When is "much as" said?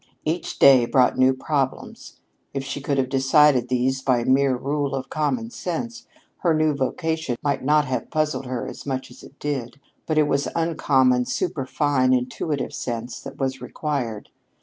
8.87-9.21